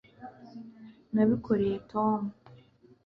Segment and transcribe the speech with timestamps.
[1.13, 2.19] nabikoreye tom